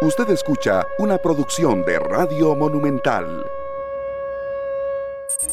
[0.00, 3.44] Usted escucha una producción de Radio Monumental.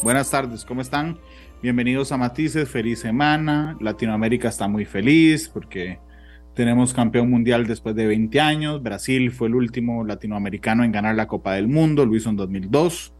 [0.03, 1.17] Buenas tardes, ¿cómo están?
[1.63, 3.75] Bienvenidos a Matices, feliz semana.
[3.81, 5.97] Latinoamérica está muy feliz porque
[6.53, 8.83] tenemos campeón mundial después de 20 años.
[8.83, 13.15] Brasil fue el último latinoamericano en ganar la Copa del Mundo, lo hizo en 2002.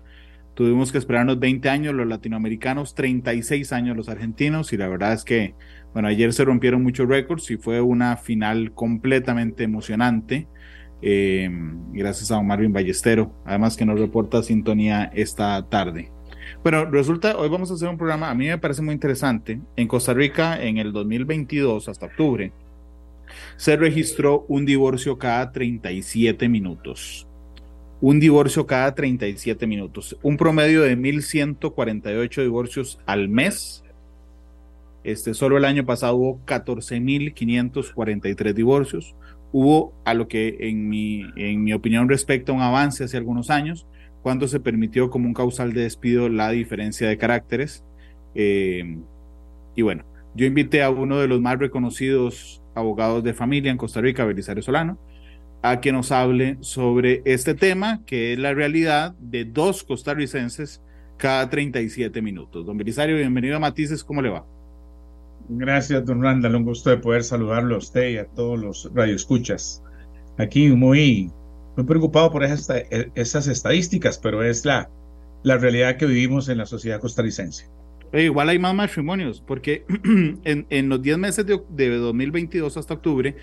[0.54, 5.24] Tuvimos que esperarnos 20 años los latinoamericanos, 36 años los argentinos y la verdad es
[5.24, 5.56] que,
[5.92, 10.48] bueno, ayer se rompieron muchos récords y fue una final completamente emocionante.
[11.02, 11.50] Eh,
[11.92, 16.12] gracias a Marvin Ballestero, además que nos reporta sintonía esta tarde.
[16.64, 19.60] Bueno, resulta, hoy vamos a hacer un programa, a mí me parece muy interesante.
[19.76, 22.52] En Costa Rica, en el 2022, hasta octubre,
[23.58, 27.28] se registró un divorcio cada 37 minutos.
[28.02, 30.18] Un divorcio cada 37 minutos.
[30.22, 33.84] Un promedio de 1.148 divorcios al mes.
[35.04, 39.16] Este, solo el año pasado hubo 14.543 divorcios
[39.58, 43.88] hubo a lo que en mi, en mi opinión respecta un avance hace algunos años,
[44.22, 47.86] cuando se permitió como un causal de despido la diferencia de caracteres.
[48.34, 48.98] Eh,
[49.74, 50.04] y bueno,
[50.36, 54.62] yo invité a uno de los más reconocidos abogados de familia en Costa Rica, Belisario
[54.62, 55.00] Solano,
[55.62, 60.82] a que nos hable sobre este tema, que es la realidad de dos costarricenses
[61.16, 62.66] cada 37 minutos.
[62.66, 64.46] Don Belisario, bienvenido a Matices, ¿cómo le va?
[65.50, 66.56] Gracias, don Randall.
[66.56, 69.84] Un gusto de poder saludarlo a usted y a todos los radioescuchas.
[70.38, 71.32] Aquí muy,
[71.78, 72.68] muy preocupado por esas,
[73.16, 74.90] esas estadísticas, pero es la,
[75.44, 77.70] la realidad que vivimos en la sociedad costarricense.
[78.14, 79.86] igual hay más matrimonios, porque
[80.44, 83.36] en, en los 10 meses de, de 2022 hasta octubre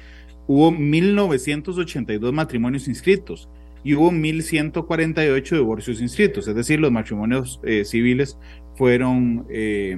[0.48, 3.48] hubo 1.982 matrimonios inscritos
[3.84, 8.38] y hubo 1.148 divorcios inscritos, es decir, los matrimonios eh, civiles
[8.76, 9.96] fueron eh,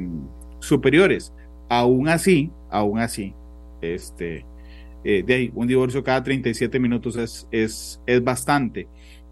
[0.60, 1.32] superiores.
[1.69, 3.34] Aún así, aún así,
[3.81, 4.45] este,
[5.05, 8.89] eh, de ahí, un divorcio cada 37 minutos es, es, es bastante.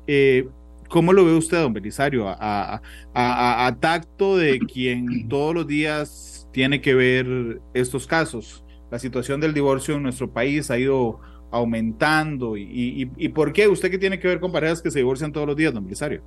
[0.07, 0.47] Eh,
[0.89, 2.29] ¿Cómo lo ve usted, don Belisario?
[2.29, 2.83] A,
[3.15, 8.63] a, tacto de quien todos los días tiene que ver estos casos.
[8.91, 11.19] La situación del divorcio en nuestro país ha ido
[11.51, 12.59] aumentando.
[12.59, 13.69] ¿Y, y, y por qué?
[13.69, 16.23] ¿Usted que tiene que ver con parejas que se divorcian todos los días, don Belisario?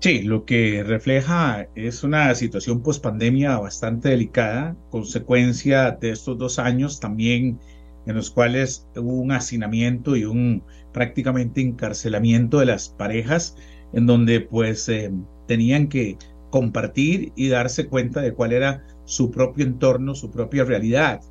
[0.00, 6.60] Sí, lo que refleja es una situación post pandemia bastante delicada, consecuencia de estos dos
[6.60, 7.58] años también
[8.06, 13.56] en los cuales hubo un hacinamiento y un prácticamente encarcelamiento de las parejas,
[13.92, 15.10] en donde pues eh,
[15.48, 16.16] tenían que
[16.50, 21.22] compartir y darse cuenta de cuál era su propio entorno, su propia realidad.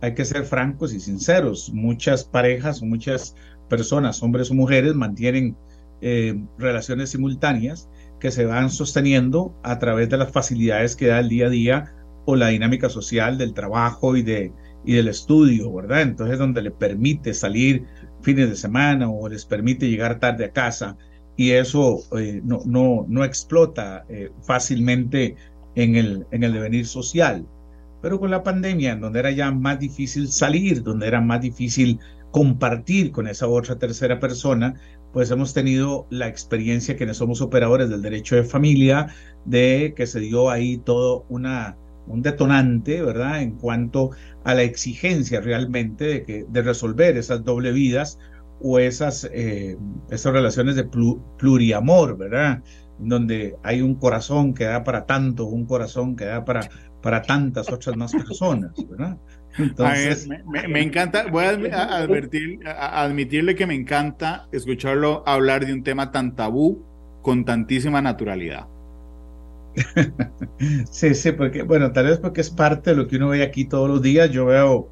[0.00, 1.70] Hay que ser francos y sinceros.
[1.74, 3.36] Muchas parejas, muchas
[3.68, 5.54] personas, hombres o mujeres, mantienen
[6.00, 7.90] eh, relaciones simultáneas
[8.20, 11.94] que se van sosteniendo a través de las facilidades que da el día a día
[12.24, 14.52] o la dinámica social del trabajo y, de,
[14.84, 16.02] y del estudio, ¿verdad?
[16.02, 17.84] Entonces, donde le permite salir
[18.22, 20.96] fines de semana o les permite llegar tarde a casa
[21.36, 25.36] y eso eh, no, no, no explota eh, fácilmente
[25.74, 27.46] en el, en el devenir social.
[28.02, 31.98] Pero con la pandemia, en donde era ya más difícil salir, donde era más difícil
[32.30, 34.74] compartir con esa otra tercera persona,
[35.16, 39.06] pues hemos tenido la experiencia quienes somos operadores del derecho de familia,
[39.46, 43.40] de que se dio ahí todo una, un detonante, ¿verdad?
[43.40, 44.10] En cuanto
[44.44, 48.18] a la exigencia realmente de, que, de resolver esas doble vidas
[48.60, 49.78] o esas, eh,
[50.10, 50.86] esas relaciones de
[51.38, 52.62] pluriamor, ¿verdad?
[52.98, 56.68] Donde hay un corazón que da para tanto, un corazón que da para,
[57.00, 59.16] para tantas otras más personas, ¿verdad?
[59.58, 60.28] Entonces...
[60.28, 66.10] me, encanta, voy a, advertir, a, admitirle que me encanta escucharlo hablar de un tema
[66.12, 66.84] tan tabú
[67.22, 68.66] con tantísima naturalidad.
[70.90, 73.64] sí, sí, porque, bueno, tal vez porque es parte de lo que uno ve aquí
[73.64, 74.30] todos los días.
[74.30, 74.88] Yo veo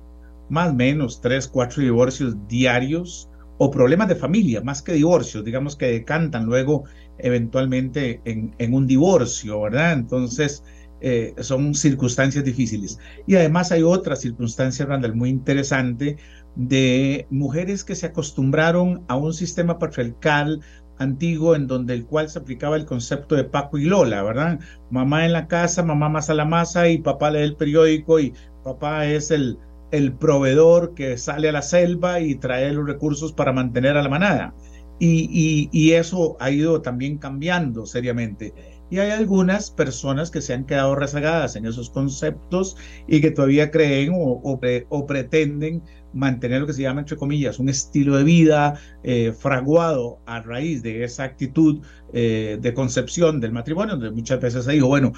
[0.48, 5.76] más o menos tres, cuatro divorcios diarios o problemas de familia, más que divorcios, digamos
[5.76, 6.84] que decantan luego
[7.18, 9.92] eventualmente en, en un divorcio, ¿verdad?
[9.92, 10.64] Entonces,
[11.06, 12.98] eh, son circunstancias difíciles.
[13.26, 16.16] Y además hay otra circunstancia, Randall, muy interesante
[16.56, 20.62] de mujeres que se acostumbraron a un sistema patriarcal
[20.98, 24.58] antiguo en donde el cual se aplicaba el concepto de Paco y Lola, ¿verdad?
[24.90, 28.32] Mamá en la casa, mamá más a la masa y papá lee el periódico y
[28.62, 29.58] papá es el,
[29.90, 34.08] el proveedor que sale a la selva y trae los recursos para mantener a la
[34.08, 34.54] manada.
[34.98, 38.73] Y, y eso ha ido también cambiando seriamente.
[38.94, 42.76] Y hay algunas personas que se han quedado rezagadas en esos conceptos
[43.08, 45.82] y que todavía creen o, o, pretenden
[46.12, 50.84] mantener lo que se llama, entre comillas, un estilo de vida eh, fraguado a raíz
[50.84, 51.80] de esa actitud
[52.12, 55.10] eh, de concepción del matrimonio, donde muchas veces se dijo, bueno,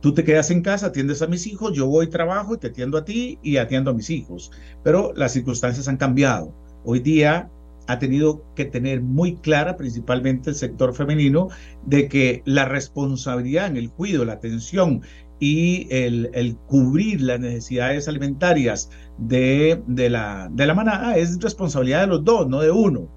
[0.00, 2.98] tú te quedas en casa, atiendes a mis hijos, yo voy trabajo y te atiendo
[2.98, 4.52] a ti y atiendo a mis hijos.
[4.84, 6.54] Pero las circunstancias han cambiado.
[6.84, 7.50] Hoy día
[7.86, 11.48] ha tenido que tener muy clara, principalmente el sector femenino,
[11.86, 15.02] de que la responsabilidad en el cuidado, la atención
[15.40, 22.06] y el, cubrir las necesidades alimentarias de, de, la, de la manada es responsabilidad de
[22.06, 23.08] los dos, no de uno.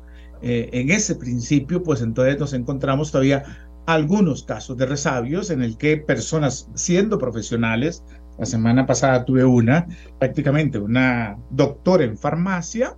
[0.41, 3.43] Eh, en ese principio, pues entonces nos encontramos todavía
[3.85, 8.03] algunos casos de resabios en el que personas siendo profesionales,
[8.37, 9.87] la semana pasada tuve una,
[10.19, 12.95] prácticamente una doctora en farmacia,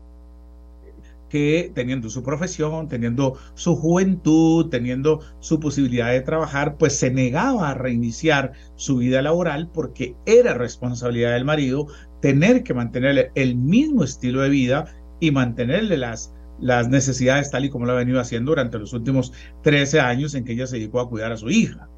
[1.29, 7.69] que teniendo su profesión, teniendo su juventud, teniendo su posibilidad de trabajar, pues se negaba
[7.69, 11.87] a reiniciar su vida laboral porque era responsabilidad del marido
[12.21, 14.85] tener que mantenerle el mismo estilo de vida
[15.19, 19.31] y mantenerle las, las necesidades tal y como lo ha venido haciendo durante los últimos
[19.63, 21.89] 13 años en que ella se dedicó a cuidar a su hija.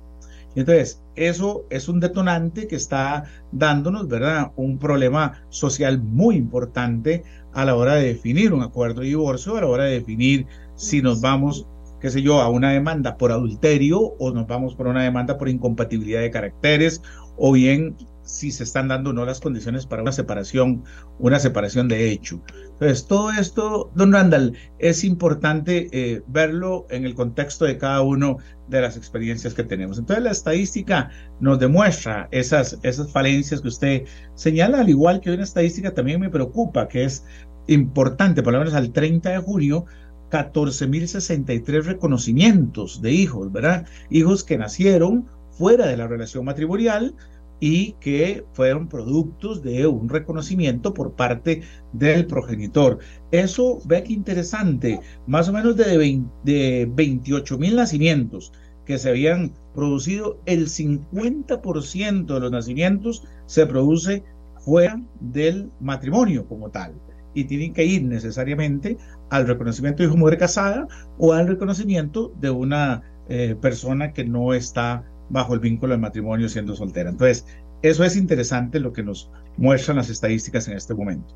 [0.55, 4.51] Entonces, eso es un detonante que está dándonos, ¿verdad?
[4.55, 9.61] Un problema social muy importante a la hora de definir un acuerdo de divorcio, a
[9.61, 11.67] la hora de definir si nos vamos,
[11.99, 15.47] qué sé yo, a una demanda por adulterio o nos vamos por una demanda por
[15.47, 17.01] incompatibilidad de caracteres
[17.37, 20.83] o bien si se están dando o no las condiciones para una separación,
[21.19, 22.41] una separación de hecho.
[22.73, 28.37] Entonces, todo esto, don Randall, es importante eh, verlo en el contexto de cada uno
[28.67, 29.99] de las experiencias que tenemos.
[29.99, 31.09] Entonces, la estadística
[31.39, 34.03] nos demuestra esas, esas falencias que usted
[34.35, 37.25] señala, al igual que una estadística también me preocupa, que es
[37.67, 39.85] importante, por lo menos al 30 de junio,
[40.31, 43.85] 14.063 reconocimientos de hijos, ¿verdad?
[44.09, 47.15] Hijos que nacieron fuera de la relación matrimonial,
[47.61, 51.61] y que fueron productos de un reconocimiento por parte
[51.93, 52.97] del progenitor.
[53.31, 58.51] Eso, ve que interesante, más o menos de, de 28 mil nacimientos
[58.83, 64.23] que se habían producido, el 50% de los nacimientos se produce
[64.65, 66.95] fuera del matrimonio como tal.
[67.35, 68.97] Y tienen que ir necesariamente
[69.29, 70.87] al reconocimiento de hijo mujer casada
[71.19, 76.49] o al reconocimiento de una eh, persona que no está bajo el vínculo del matrimonio
[76.49, 77.09] siendo soltera.
[77.09, 77.45] Entonces,
[77.81, 81.33] eso es interesante lo que nos muestran las estadísticas en este momento.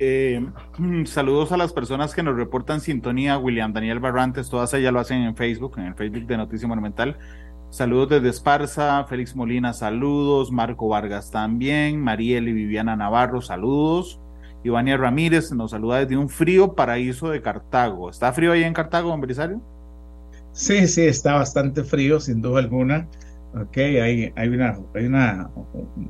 [0.00, 0.44] Eh,
[1.04, 5.22] saludos a las personas que nos reportan sintonía, William Daniel Barrantes, todas ellas lo hacen
[5.22, 7.16] en Facebook, en el Facebook de Noticia Monumental.
[7.70, 14.20] Saludos desde Esparza, Félix Molina, saludos, Marco Vargas también, Mariel y Viviana Navarro, saludos.
[14.64, 18.10] Ivania Ramírez nos saluda desde un frío paraíso de Cartago.
[18.10, 19.20] ¿Está frío ahí en Cartago, don
[20.54, 23.08] Sí, sí, está bastante frío, sin duda alguna.
[23.54, 25.50] Ok, hay, hay, una, hay una,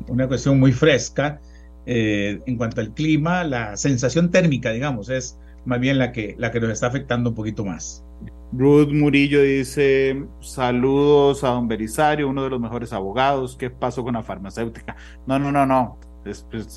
[0.08, 1.41] una cuestión muy fresca
[1.87, 3.44] eh, en cuanto al clima.
[3.44, 7.37] La sensación térmica, digamos, es más bien la que, la que nos está afectando un
[7.37, 8.05] poquito más.
[8.52, 13.56] Ruth Murillo dice: Saludos a don Belisario, uno de los mejores abogados.
[13.56, 14.94] ¿Qué pasó con la farmacéutica?
[15.26, 15.99] No, no, no, no.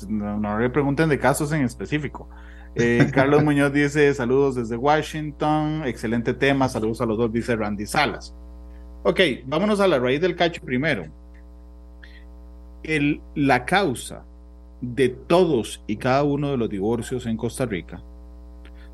[0.08, 2.28] No, no, le pregunten de casos en específico.
[2.74, 7.86] Eh, Carlos Muñoz dice, saludos desde Washington, excelente tema, saludos a los dos, dice Randy
[7.86, 8.34] Salas.
[9.04, 11.04] Ok, vámonos a la raíz del cacho primero.
[12.82, 14.24] El, la causa
[14.80, 18.02] de todos y cada uno de los divorcios en Costa Rica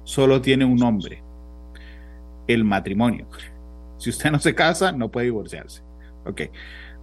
[0.05, 1.23] solo tiene un nombre,
[2.47, 3.27] el matrimonio.
[3.99, 5.83] Si usted no se casa, no puede divorciarse.
[6.27, 6.43] Ok.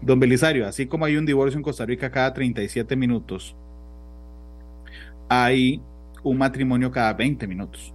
[0.02, 3.56] Don Belisario, así como hay un divorcio en Costa Rica cada 37 minutos,
[5.30, 5.82] hay
[6.24, 7.94] un matrimonio cada 20 minutos.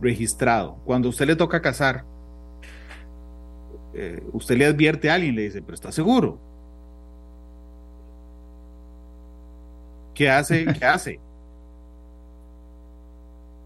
[0.00, 0.76] Registrado.
[0.84, 2.04] Cuando usted le toca casar,
[3.94, 6.38] eh, usted le advierte a alguien, le dice, pero ¿está seguro?
[10.14, 10.66] ¿Qué hace?
[10.72, 11.20] ¿Qué hace?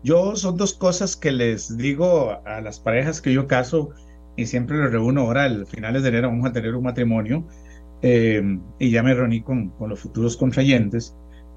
[0.03, 3.91] Yo son dos cosas que les digo a las parejas que yo caso
[4.37, 7.47] y siempre les reúno ahora, al finales de enero vamos a tener un matrimonio
[8.03, 8.43] eh,
[8.79, 11.15] y ya me reuní con, con los futuros contrayentes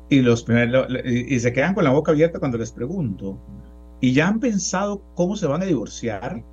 [0.10, 3.40] y, los primeros, y se quedan con la boca abierta cuando les pregunto,
[4.02, 6.44] ¿y ya han pensado cómo se van a divorciar?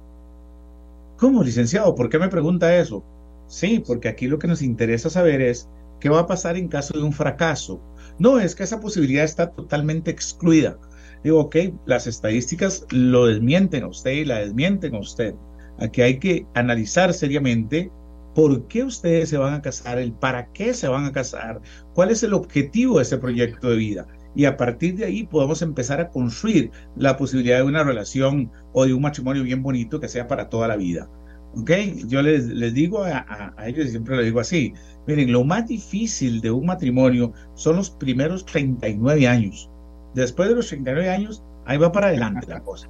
[1.19, 1.95] ¿Cómo, licenciado?
[1.95, 3.05] ¿Por qué me pregunta eso?
[3.47, 6.97] Sí, porque aquí lo que nos interesa saber es qué va a pasar en caso
[6.97, 7.81] de un fracaso.
[8.19, 10.79] No, es que esa posibilidad está totalmente excluida.
[11.23, 15.35] Digo, ok, las estadísticas lo desmienten a usted y la desmienten a usted.
[15.81, 17.91] Aquí hay que analizar seriamente
[18.35, 21.61] por qué ustedes se van a casar, el para qué se van a casar,
[21.95, 24.07] cuál es el objetivo de ese proyecto de vida.
[24.37, 28.87] Y a partir de ahí podemos empezar a construir la posibilidad de una relación o
[28.87, 31.09] de un matrimonio bien bonito que sea para toda la vida.
[31.57, 31.71] ¿Ok?
[32.07, 34.73] Yo les, les digo a, a, ellos y siempre lo digo así.
[35.09, 39.69] Miren, lo más difícil de un matrimonio son los primeros 39 años.
[40.15, 42.89] Después de los 39 años, ahí va para adelante la cosa.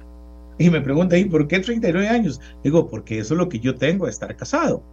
[0.61, 2.39] Y me preguntan, ¿y por qué 39 años?
[2.63, 4.83] Digo, porque eso es lo que yo tengo estar casado.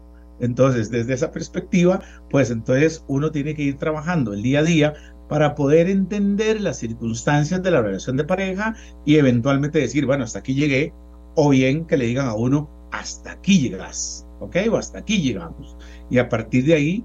[0.41, 4.95] Entonces, desde esa perspectiva, pues entonces uno tiene que ir trabajando el día a día
[5.29, 10.39] para poder entender las circunstancias de la relación de pareja y eventualmente decir, bueno, hasta
[10.39, 10.95] aquí llegué,
[11.35, 14.57] o bien que le digan a uno, hasta aquí llegas, ¿ok?
[14.71, 15.77] O hasta aquí llegamos.
[16.09, 17.05] Y a partir de ahí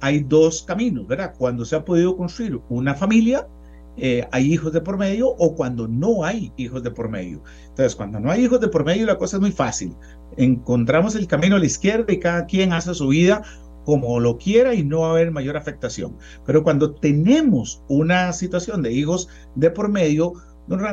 [0.00, 1.34] hay dos caminos, ¿verdad?
[1.36, 3.48] Cuando se ha podido construir una familia,
[3.96, 7.42] eh, hay hijos de por medio o cuando no hay hijos de por medio.
[7.68, 9.94] Entonces, cuando no hay hijos de por medio, la cosa es muy fácil.
[10.36, 13.42] Encontramos el camino a la izquierda y cada quien hace su vida
[13.84, 16.16] como lo quiera y no va a haber mayor afectación.
[16.46, 20.34] Pero cuando tenemos una situación de hijos de por medio,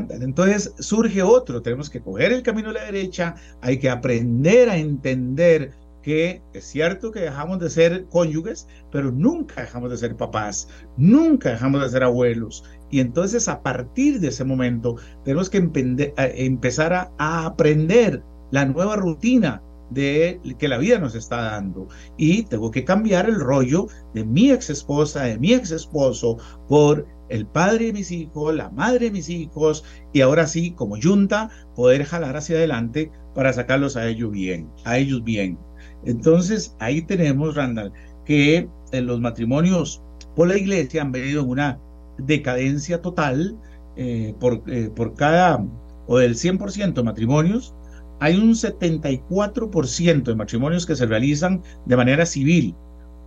[0.10, 4.78] entonces surge otro, tenemos que coger el camino a la derecha, hay que aprender a
[4.78, 5.74] entender
[6.08, 11.50] que es cierto que dejamos de ser cónyuges, pero nunca dejamos de ser papás, nunca
[11.50, 12.64] dejamos de ser abuelos.
[12.90, 14.96] Y entonces a partir de ese momento
[15.26, 21.90] tenemos que empezar a, aprender la nueva rutina de que la vida nos está dando
[22.16, 26.38] y tengo que cambiar el rollo de mi ex esposa, de mi ex esposo
[26.70, 29.84] por el padre de mis hijos, la madre de mis hijos,
[30.14, 34.98] y ahora sí, como junta, poder jalar hacia adelante para sacarlos a ellos bien, a
[34.98, 35.67] ellos bien.
[36.08, 37.92] Entonces, ahí tenemos, Randall,
[38.24, 40.02] que eh, los matrimonios
[40.38, 41.80] por la iglesia han venido en una
[42.18, 43.58] decadencia total
[43.98, 45.66] eh, por, eh, por cada,
[46.08, 47.76] o del 100% de matrimonios,
[48.22, 52.74] hay un 74% de matrimonios que se realizan de manera civil,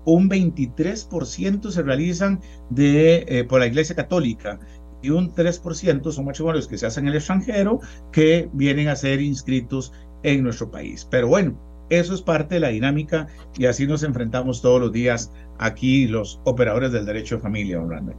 [0.07, 4.59] un 23% se realizan de, por la Iglesia Católica
[5.03, 9.21] y un 3% son matrimonios que se hacen en el extranjero que vienen a ser
[9.21, 11.07] inscritos en nuestro país.
[11.11, 13.27] Pero bueno, eso es parte de la dinámica
[13.59, 18.15] y así nos enfrentamos todos los días aquí los operadores del derecho de familia, don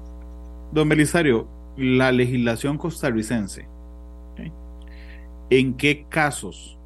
[0.72, 1.48] Don Belisario,
[1.78, 3.68] la legislación costarricense,
[5.50, 6.78] ¿en qué casos?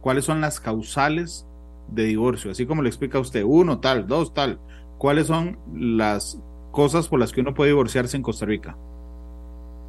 [0.00, 1.46] ¿Cuáles son las causales
[1.88, 4.58] de divorcio, así como le explica usted, uno tal, dos tal,
[4.98, 6.38] ¿cuáles son las
[6.70, 8.76] cosas por las que uno puede divorciarse en Costa Rica?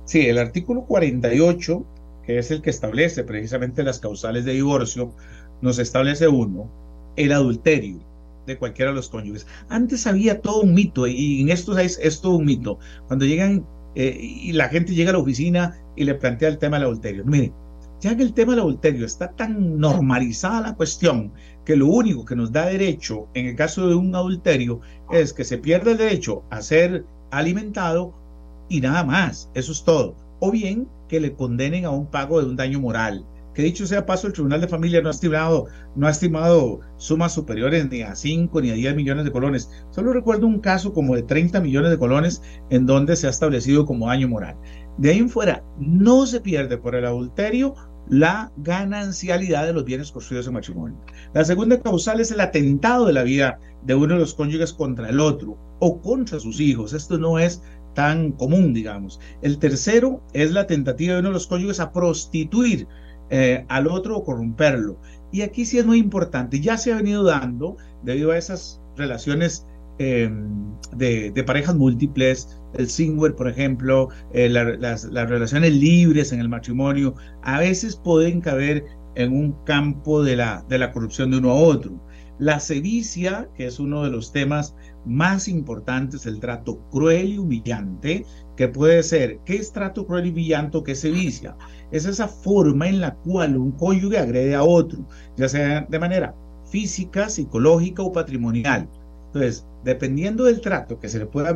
[0.06, 1.86] Sí, el artículo 48,
[2.26, 5.14] que es el que establece precisamente las causales de divorcio,
[5.62, 6.70] nos establece uno,
[7.16, 8.00] el adulterio
[8.46, 9.48] de cualquiera de los cónyuges.
[9.70, 12.80] Antes había todo un mito, y en esto es, es todo un mito.
[13.08, 16.78] Cuando llegan eh, y la gente llega a la oficina y le plantea el tema
[16.78, 17.24] del adulterio.
[17.26, 17.54] Miren,
[18.02, 21.32] ya que el tema del adulterio está tan normalizada la cuestión
[21.64, 24.82] que lo único que nos da derecho en el caso de un adulterio
[25.12, 28.14] es que se pierde el derecho a ser alimentado
[28.68, 30.16] y nada más, eso es todo.
[30.40, 33.26] O bien que le condenen a un pago de un daño moral.
[33.56, 37.34] Que dicho sea paso, el Tribunal de Familia no ha estimado, no ha estimado sumas
[37.34, 39.70] superiores ni a 5 ni a 10 millones de colones.
[39.92, 43.86] Solo recuerdo un caso como de 30 millones de colones en donde se ha establecido
[43.86, 44.58] como daño moral.
[44.98, 47.76] De ahí en fuera, no se pierde por el adulterio
[48.10, 51.00] la ganancialidad de los bienes construidos en matrimonio.
[51.34, 55.10] La segunda causal es el atentado de la vida de uno de los cónyuges contra
[55.10, 56.92] el otro o contra sus hijos.
[56.92, 59.20] Esto no es tan común, digamos.
[59.42, 62.88] El tercero es la tentativa de uno de los cónyuges a prostituir
[63.30, 64.98] eh, al otro o corromperlo.
[65.32, 69.66] Y aquí sí es muy importante, ya se ha venido dando, debido a esas relaciones
[69.98, 77.16] Em, de, parejas múltiples, el singer, por ejemplo, eh, las, relaciones libres en el matrimonio,
[77.44, 78.84] a veces pueden caber
[79.16, 81.94] en un campo de la, de la corrupción de uno a otro.
[82.40, 88.26] La sevicia, que es uno de los temas más importantes, el trato cruel y humillante,
[88.56, 91.56] que puede ser, ¿qué es trato cruel y humillante o qué es sevicia?
[91.92, 95.06] Es esa forma en la cual un cónyuge agrede a otro,
[95.38, 96.36] ya sea de manera
[96.70, 98.88] física, psicológica o patrimonial.
[99.28, 101.54] Entonces, dependiendo del trato que se le pueda,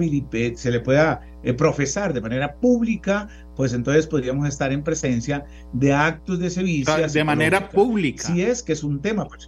[0.56, 5.94] se le pueda eh, profesar de manera pública, pues entonces podríamos estar en presencia de
[5.94, 7.08] actos de servicio.
[7.08, 8.24] De manera pública.
[8.24, 9.26] Si es que es un tema.
[9.26, 9.48] Pues,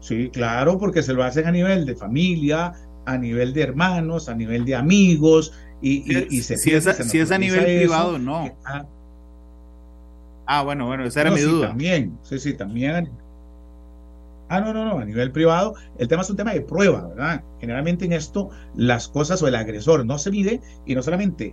[0.00, 2.72] sí, claro, porque se lo hacen a nivel de familia,
[3.06, 7.30] a nivel de hermanos, a nivel de amigos, y, y, se si, es, si es
[7.30, 8.54] a nivel privado, no.
[8.64, 8.86] ah,
[10.46, 11.68] ah, bueno, bueno, esa era mi duda.
[11.68, 13.10] También, sí, sí, también
[14.48, 17.42] Ah, no, no, no, a nivel privado, el tema es un tema de prueba, ¿verdad?
[17.60, 21.52] Generalmente en esto las cosas o el agresor no se mide y no solamente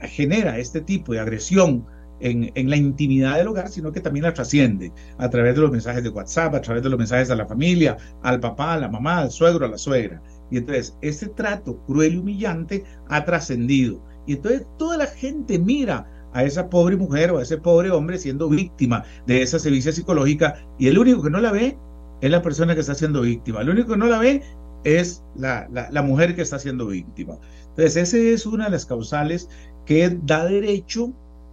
[0.00, 1.86] genera este tipo de agresión
[2.18, 5.70] en, en, la intimidad del hogar, sino que también la trasciende a través de los
[5.70, 8.88] mensajes de WhatsApp, a través de los mensajes a la familia, al papá, a la
[8.88, 10.20] mamá, al suegro, a la suegra.
[10.50, 14.00] Y entonces, este trato cruel y humillante ha trascendido.
[14.26, 18.18] Y entonces toda la gente mira a esa pobre mujer o a ese pobre hombre
[18.18, 21.78] siendo víctima de esa sevicia psicológica y el único que no la ve
[22.20, 23.62] es la persona que está siendo víctima.
[23.62, 24.42] Lo único que no la ve
[24.82, 27.38] es la, la, mujer que está siendo víctima.
[27.70, 29.48] Entonces, esa es una de las causales
[29.86, 31.12] que da derecho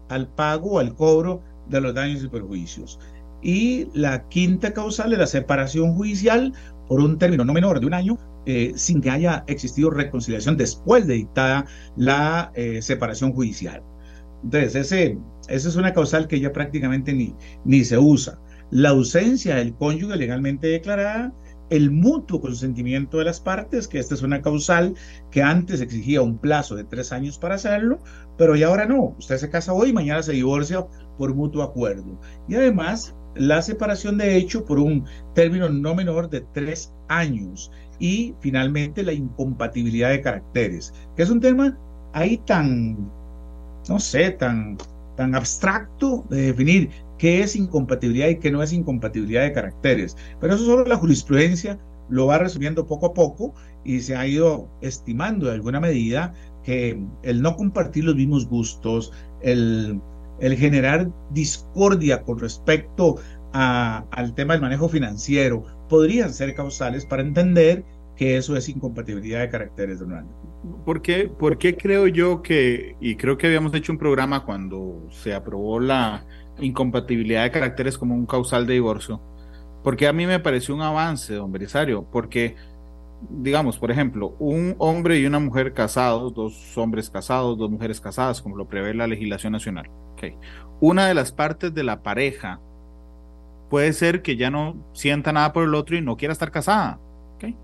[0.10, 3.00] al pago al cobro de los daños y perjuicios.
[3.42, 6.54] Y la quinta causal es la separación judicial
[6.88, 11.08] por un término no menor de un año eh, sin que haya existido reconciliación después
[11.08, 13.84] de dictada la eh, separación judicial.
[14.44, 15.18] Entonces, ese,
[15.48, 18.40] esa es una causal que ya prácticamente ni, ni se usa.
[18.72, 21.34] La ausencia del cónyuge legalmente declarada,
[21.70, 24.94] el mutuo consentimiento de las partes, que esta es una causal
[25.32, 28.00] que antes exigía un plazo de tres años para hacerlo,
[28.38, 29.16] pero ya ahora no.
[29.18, 30.86] Usted se casa hoy mañana se divorcia
[31.18, 32.20] por mutuo acuerdo.
[32.50, 37.72] Y además, la separación de hecho por un término no menor de tres años.
[38.01, 41.77] Y finalmente, la incompatibilidad de caracteres, que es un tema
[42.12, 42.98] ahí tan
[43.89, 44.77] no sé, tan,
[45.15, 50.17] tan abstracto de definir qué es incompatibilidad y qué no es incompatibilidad de caracteres.
[50.39, 51.79] Pero eso solo la jurisprudencia
[52.10, 53.53] lo va resumiendo poco a poco
[53.84, 59.12] y se ha ido estimando de alguna medida que el no compartir los mismos gustos,
[59.41, 60.00] el,
[60.39, 63.15] el generar discordia con respecto
[63.53, 67.84] a, al tema del manejo financiero, podrían ser causales para entender
[68.16, 70.26] que eso es incompatibilidad de caracteres, Donald.
[70.86, 75.06] ¿Por qué, ¿Por qué creo yo que, y creo que habíamos hecho un programa cuando
[75.10, 76.26] se aprobó la
[76.62, 79.22] incompatibilidad de caracteres como un causal de divorcio?
[79.84, 82.56] Porque a mí me pareció un avance, don Belisario, porque,
[83.30, 88.42] digamos, por ejemplo, un hombre y una mujer casados, dos hombres casados, dos mujeres casadas,
[88.42, 89.90] como lo prevé la legislación nacional.
[90.14, 90.38] Okay.
[90.80, 92.62] Una de las partes de la pareja
[93.72, 97.00] puede ser que ya no sienta nada por el otro y no quiera estar casada.
[97.38, 97.56] Okay.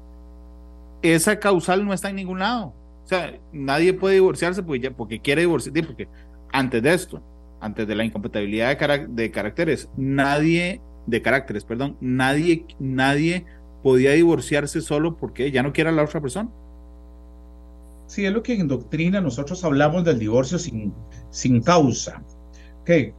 [1.01, 2.73] Esa causal no está en ningún lado.
[3.03, 6.07] O sea, nadie puede divorciarse porque, ya, porque quiere divorciarse, porque
[6.53, 7.21] antes de esto,
[7.59, 13.45] antes de la incompatibilidad de, de caracteres, nadie, de caracteres, perdón, nadie, nadie
[13.83, 16.49] podía divorciarse solo porque ya no quiere a la otra persona.
[18.05, 20.93] Sí, es lo que en doctrina nosotros hablamos del divorcio sin,
[21.31, 22.23] sin causa.
[22.83, 23.13] Okay.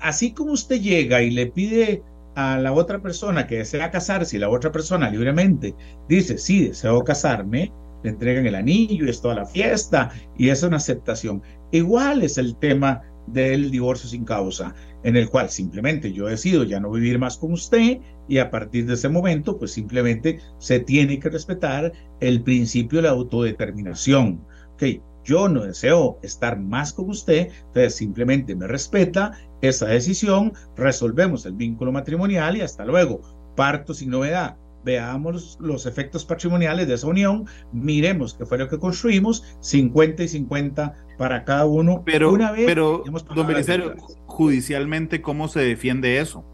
[0.00, 2.02] Así como usted llega y le pide
[2.34, 5.74] a la otra persona que desea casarse y la otra persona libremente
[6.08, 7.72] dice, sí, deseo casarme,
[8.02, 11.42] le entregan el anillo y es toda la fiesta y es una aceptación.
[11.70, 16.80] Igual es el tema del divorcio sin causa, en el cual simplemente yo decido ya
[16.80, 21.18] no vivir más con usted y a partir de ese momento pues simplemente se tiene
[21.18, 24.44] que respetar el principio de la autodeterminación.
[24.74, 31.46] Ok, yo no deseo estar más con usted, entonces simplemente me respeta esa decisión, resolvemos
[31.46, 33.20] el vínculo matrimonial y hasta luego.
[33.54, 38.78] Parto sin novedad veamos los efectos patrimoniales de esa unión, miremos qué fue lo que
[38.78, 42.02] construimos, 50 y 50 para cada uno.
[42.04, 43.04] Pero, una vez pero
[43.34, 43.94] don Belisario,
[44.26, 46.44] judicialmente, ¿cómo se defiende eso?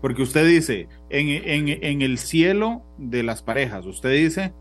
[0.00, 4.54] Porque usted dice, en, en, en el cielo de las parejas, usted dice,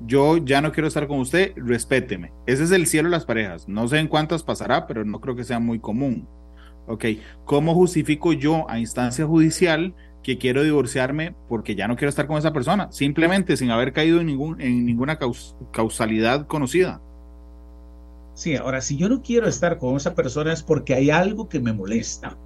[0.00, 2.32] yo ya no quiero estar con usted, respéteme.
[2.46, 3.68] Ese es el cielo de las parejas.
[3.68, 6.28] No sé en cuántas pasará, pero no creo que sea muy común.
[6.86, 7.04] Ok,
[7.44, 12.38] ¿cómo justifico yo a instancia judicial que quiero divorciarme porque ya no quiero estar con
[12.38, 15.18] esa persona, simplemente sin haber caído en, ningún, en ninguna
[15.72, 17.00] causalidad conocida.
[18.34, 21.60] Sí, ahora, si yo no quiero estar con esa persona es porque hay algo que
[21.60, 22.36] me molesta,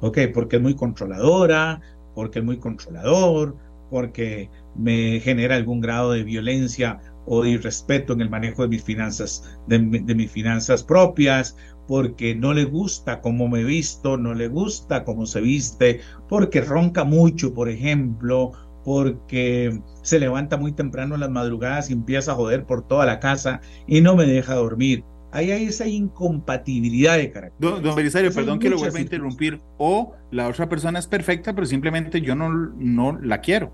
[0.00, 0.18] ¿ok?
[0.34, 1.80] Porque es muy controladora,
[2.14, 3.56] porque es muy controlador,
[3.90, 8.82] porque me genera algún grado de violencia o de irrespeto en el manejo de mis
[8.82, 15.04] finanzas, de, mis finanzas propias, porque no le gusta cómo me visto, no le gusta
[15.04, 18.52] cómo se viste, porque ronca mucho, por ejemplo,
[18.84, 23.20] porque se levanta muy temprano en las madrugadas y empieza a joder por toda la
[23.20, 25.04] casa y no me deja dormir.
[25.30, 27.60] Ahí hay esa incompatibilidad de carácter.
[27.60, 29.60] Don, don Belisario, perdón que lo vuelva a interrumpir.
[29.76, 33.70] O la otra persona es perfecta, pero simplemente yo no, no la quiero.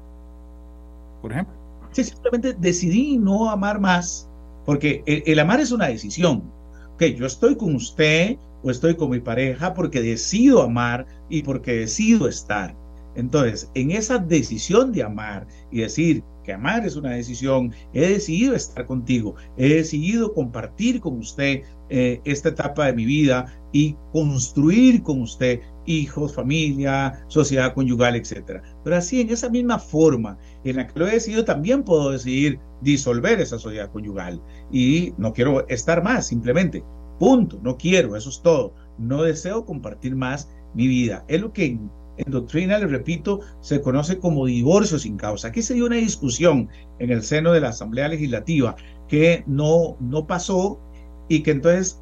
[1.22, 1.54] Por ejemplo.
[1.92, 4.28] Sí, simplemente decidí no amar más,
[4.66, 6.42] porque el amar es una decisión
[6.98, 11.72] que yo estoy con usted o estoy con mi pareja porque decido amar y porque
[11.72, 12.74] decido estar.
[13.14, 18.54] Entonces, en esa decisión de amar y decir que amar es una decisión, he decidido
[18.54, 25.02] estar contigo, he decidido compartir con usted eh, esta etapa de mi vida y construir
[25.02, 28.62] con usted hijos, familia, sociedad conyugal, etc.
[28.84, 32.60] Pero así, en esa misma forma en la que lo he decidido, también puedo decidir
[32.80, 36.84] disolver esa sociedad conyugal y no quiero estar más, simplemente.
[37.18, 38.74] Punto, no quiero, eso es todo.
[38.98, 41.24] No deseo compartir más mi vida.
[41.28, 41.78] Es lo que
[42.16, 45.48] en, doctrina, le repito, se conoce como divorcio sin causa.
[45.48, 48.76] Aquí se dio una discusión en el seno de la Asamblea Legislativa
[49.08, 50.80] que no, no pasó
[51.28, 52.00] y que entonces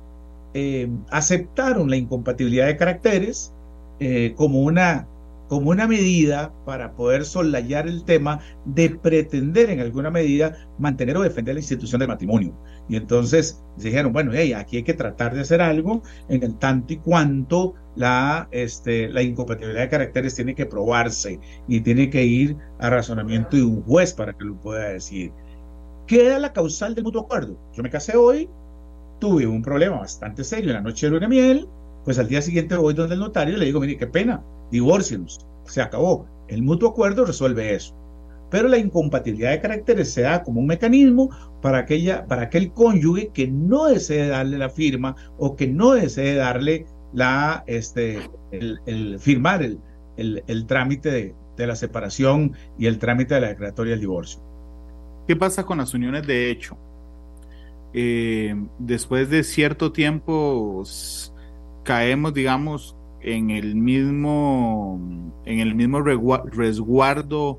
[0.55, 3.53] eh, aceptaron la incompatibilidad de caracteres
[4.01, 5.09] eh, como una
[5.53, 11.21] como una medida para poder soslayar el tema de pretender en alguna medida mantener o
[11.21, 12.57] defender la institución del matrimonio.
[12.89, 16.95] Y entonces dijeron, bueno, hey, aquí hay que tratar de hacer algo en el tanto
[16.95, 21.39] y cuanto la, este, la incompatibilidad de caracteres tiene que probarse
[21.69, 25.33] y tiene que ir a razonamiento de un juez para que lo pueda decir.
[26.07, 27.59] queda la causal del mutuo acuerdo.
[27.75, 28.49] Yo me casé hoy,
[29.21, 31.69] tuve un problema bastante serio en la noche de luna miel,
[32.05, 35.47] pues al día siguiente voy donde el notario y le digo, mire, qué pena, divórcienos,
[35.65, 36.27] se acabó.
[36.49, 37.95] El mutuo acuerdo resuelve eso.
[38.51, 41.31] Pero la incompatibilidad de caracteres se da como un mecanismo
[41.63, 46.35] para, aquella, para aquel cónyuge que no desee darle la firma o que no desee
[46.35, 49.81] darle la, este, el, firmar el,
[50.17, 54.43] el, trámite de, de la separación y el trámite de la declaratoria del divorcio.
[55.27, 56.77] ¿Qué pasa con las uniones de hecho?
[57.95, 60.83] Eh, después de cierto tiempo
[61.83, 65.01] caemos, digamos, en el mismo,
[65.45, 67.59] en el mismo resguardo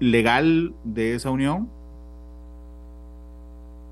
[0.00, 1.68] legal de esa unión.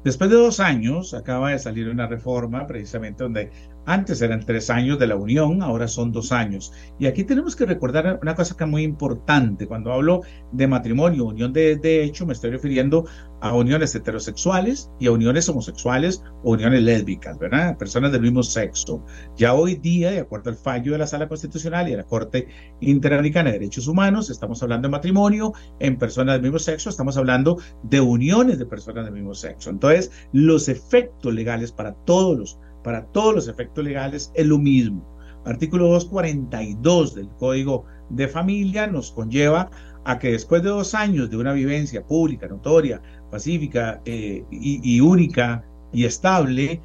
[0.05, 3.51] Después de dos años acaba de salir una reforma precisamente donde
[3.87, 6.73] antes eran tres años de la unión, ahora son dos años.
[6.99, 9.67] Y aquí tenemos que recordar una cosa que es muy importante.
[9.67, 10.23] Cuando hablo
[10.53, 13.07] de matrimonio, unión de, de hecho, me estoy refiriendo
[13.41, 17.77] a uniones heterosexuales y a uniones homosexuales o uniones lésbicas, ¿verdad?
[17.79, 19.05] Personas del mismo sexo.
[19.37, 22.49] Ya hoy día, de acuerdo al fallo de la Sala Constitucional y de la Corte
[22.81, 27.59] Interamericana de Derechos Humanos, estamos hablando de matrimonio en personas del mismo sexo, estamos hablando
[27.83, 29.71] de uniones de personas del mismo sexo.
[29.71, 35.05] Entonces, los efectos legales para todos los para todos los efectos legales es lo mismo.
[35.45, 39.69] Artículo 242 del Código de Familia nos conlleva
[40.05, 45.65] a que después de dos años de una vivencia pública, notoria, pacífica eh, y, única
[45.93, 46.81] y estable,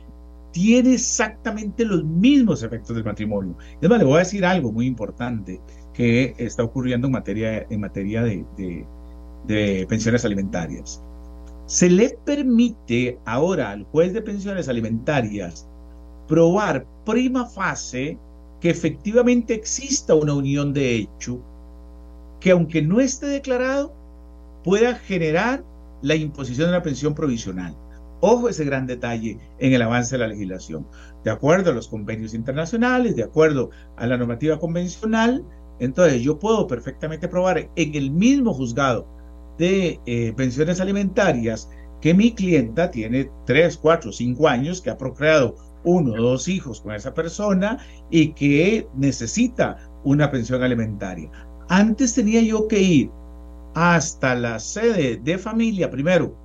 [0.52, 3.56] tiene exactamente los mismos efectos del matrimonio.
[3.80, 5.62] Es más, le voy a decir algo muy importante
[5.94, 8.44] que está ocurriendo en materia, en materia de,
[9.46, 11.04] de pensiones alimentarias.
[11.68, 15.68] Se le permite ahora al juez de pensiones alimentarias
[16.32, 18.18] probar prima fase
[18.62, 21.42] que efectivamente exista una unión de hecho
[22.40, 23.94] que aunque no esté declarado,
[24.64, 25.62] pueda generar
[26.02, 27.76] la imposición de una pensión provisional.
[28.22, 30.88] Ojo ese gran detalle en el avance de la legislación.
[31.26, 35.44] De acuerdo a los convenios internacionales, de acuerdo a la normativa convencional,
[35.80, 39.06] entonces yo puedo perfectamente probar en el mismo juzgado
[39.58, 45.56] de eh, pensiones alimentarias que mi clienta tiene 3, 4, 5 años, que ha procreado
[45.84, 51.30] uno o dos hijos con esa persona y que necesita una pensión alimentaria.
[51.70, 53.12] Antes tenía yo que ir
[53.74, 56.36] hasta la sede de familia primero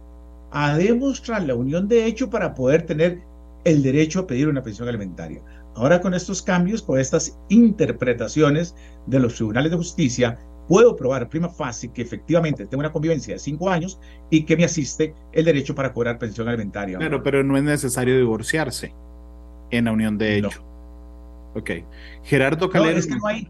[0.53, 3.21] a demostrar la unión de hecho para poder tener
[3.65, 5.43] el derecho a pedir una pensión alimentaria.
[5.75, 8.75] Ahora con estos cambios, con estas interpretaciones
[9.07, 13.41] de los tribunales de justicia, puedo probar prima fase que efectivamente tengo una convivencia de
[13.41, 13.99] cinco años
[14.31, 16.99] y que me asiste el derecho para cobrar pensión alimentaria.
[16.99, 18.95] Pero, pero no es necesario divorciarse
[19.71, 20.65] en la unión de hecho.
[21.55, 21.71] Ok.
[22.23, 22.93] Gerardo Calero.
[22.93, 23.49] No, es que no hay,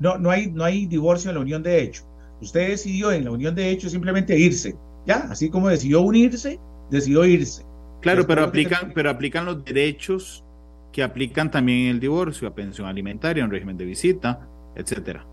[0.00, 2.04] no, no, hay, no hay divorcio en la unión de hecho.
[2.40, 4.76] Usted decidió en la unión de hecho simplemente irse.
[5.06, 6.58] Ya, así como decidió unirse,
[6.90, 7.64] decidió irse.
[8.00, 10.44] Claro, pero aplican, pero aplican los derechos
[10.92, 15.26] que aplican también en el divorcio, a pensión alimentaria, un régimen de visita, etcétera.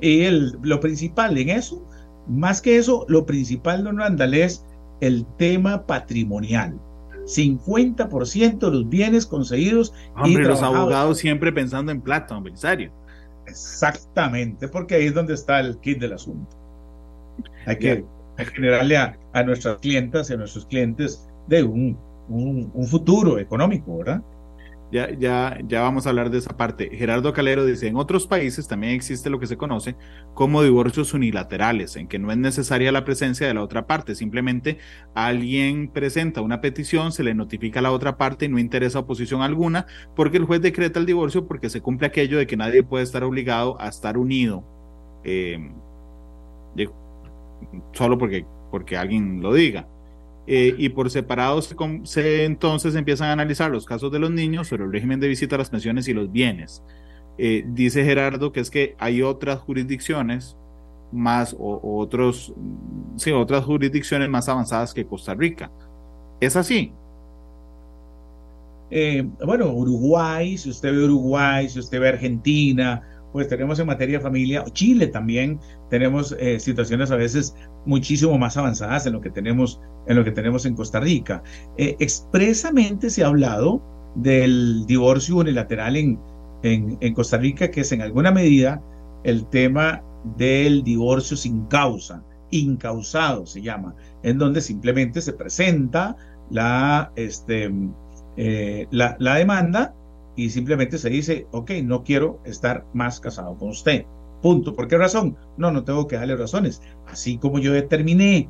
[0.00, 1.84] Y el, lo principal en eso,
[2.28, 4.64] más que eso, lo principal, don Randall, es
[5.00, 6.78] el tema patrimonial.
[7.28, 9.92] 50% de los bienes conseguidos.
[10.16, 12.90] Hombre, los abogados siempre pensando en plata, empresario.
[13.46, 16.56] Exactamente, porque ahí es donde está el kit del asunto.
[17.66, 18.04] Hay que,
[18.54, 24.22] generarle a, nuestras clientas y a nuestros clientes de un, un, un futuro económico, ¿verdad?
[24.90, 26.88] Ya, ya, ya vamos a hablar de esa parte.
[26.96, 29.96] Gerardo Calero dice, en otros países también existe lo que se conoce
[30.32, 34.78] como divorcios unilaterales, en que no es necesaria la presencia de la otra parte, simplemente
[35.14, 39.42] alguien presenta una petición, se le notifica a la otra parte y no interesa oposición
[39.42, 43.04] alguna, porque el juez decreta el divorcio porque se cumple aquello de que nadie puede
[43.04, 44.64] estar obligado a estar unido,
[45.22, 45.70] eh,
[47.92, 49.86] solo porque, porque alguien lo diga.
[50.50, 54.84] Eh, y por separado se, entonces empiezan a analizar los casos de los niños sobre
[54.84, 56.82] el régimen de visita las pensiones y los bienes.
[57.36, 60.56] Eh, dice Gerardo que es que hay otras jurisdicciones
[61.12, 62.54] más o, otros,
[63.16, 65.70] sí, otras jurisdicciones más avanzadas que Costa Rica.
[66.40, 66.92] ¿Es así?
[68.90, 74.18] Eh, bueno, Uruguay, si usted ve Uruguay, si usted ve Argentina, pues tenemos en materia
[74.18, 75.60] de familia, Chile también,
[75.90, 77.54] tenemos eh, situaciones a veces
[77.86, 81.42] muchísimo más avanzadas en lo que tenemos en, lo que tenemos en Costa Rica.
[81.76, 83.82] Eh, expresamente se ha hablado
[84.14, 86.18] del divorcio unilateral en,
[86.62, 88.82] en, en Costa Rica, que es en alguna medida
[89.24, 90.02] el tema
[90.36, 96.16] del divorcio sin causa, incausado se llama, en donde simplemente se presenta
[96.50, 97.70] la, este,
[98.36, 99.94] eh, la, la demanda
[100.38, 104.04] y simplemente se dice, ok, no quiero estar más casado con usted.
[104.40, 104.72] Punto.
[104.72, 105.36] ¿Por qué razón?
[105.56, 106.80] No, no tengo que darle razones.
[107.08, 108.48] Así como yo determiné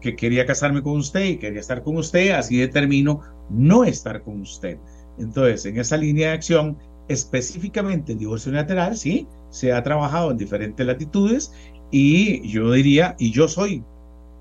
[0.00, 4.42] que quería casarme con usted y quería estar con usted, así determino no estar con
[4.42, 4.78] usted.
[5.18, 6.78] Entonces, en esa línea de acción,
[7.08, 11.52] específicamente el divorcio unilateral, sí, se ha trabajado en diferentes latitudes
[11.90, 13.82] y yo diría, y yo soy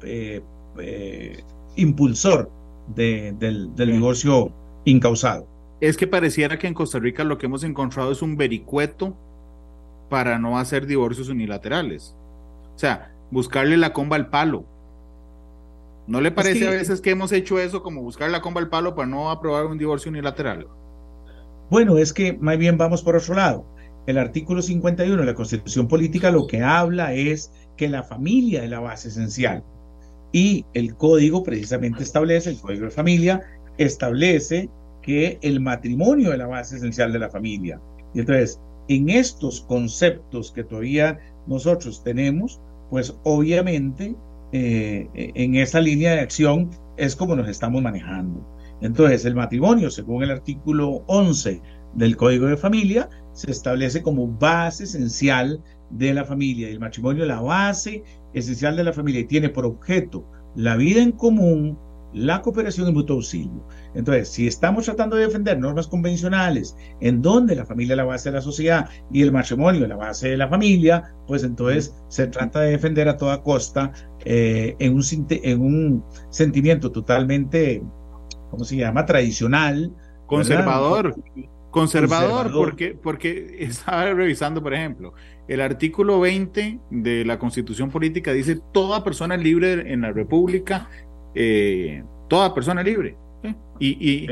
[0.04, 0.44] eh,
[0.78, 1.40] eh,
[1.76, 2.52] impulsor
[2.96, 4.52] del, divorcio
[4.86, 5.48] incausado.
[5.82, 9.16] Es que pareciera que en Costa Rica lo que hemos encontrado es un vericueto
[10.10, 12.16] para no hacer divorcios unilaterales.
[12.76, 14.66] O sea, buscarle la comba al palo.
[16.08, 18.96] ¿No le parece a veces que hemos hecho eso como buscar la comba al palo
[18.96, 20.68] para no aprobar un divorcio unilateral?
[21.70, 23.64] Bueno, es que más bien vamos por otro lado.
[24.08, 28.70] El artículo 51 de la Constitución Política lo que habla es que la familia es
[28.70, 29.64] la base esencial.
[30.32, 33.42] Y el código precisamente establece, el código de familia,
[33.78, 34.70] establece
[35.02, 37.82] que el matrimonio es la base esencial de la familia.
[38.14, 42.60] Y entonces, en estos conceptos que todavía nosotros tenemos,
[42.90, 44.16] pues obviamente
[44.52, 48.46] eh, en esa línea de acción es como nos estamos manejando.
[48.82, 51.62] Entonces, el matrimonio, según el artículo 11
[51.96, 56.70] del Código de Familia, se establece como base esencial de la familia.
[56.70, 61.02] El matrimonio es la base esencial de la familia y tiene por objeto la vida
[61.02, 61.78] en común,
[62.14, 63.66] la cooperación y mutuo auxilio.
[63.96, 68.30] Entonces, si estamos tratando de defender normas convencionales en donde la familia es la base
[68.30, 72.28] de la sociedad y el matrimonio es la base de la familia, pues entonces se
[72.28, 73.92] trata de defender a toda costa
[74.26, 77.82] eh, en, un, en un sentimiento totalmente,
[78.52, 79.94] ¿cómo se llama?, tradicional.
[80.26, 81.16] Conservador.
[81.72, 85.14] Conservador, porque, porque estaba revisando, por ejemplo,
[85.48, 90.90] el artículo 20 de la Constitución Política dice toda persona libre en la República,
[91.36, 93.18] eh, toda persona libre.
[93.80, 94.28] Y,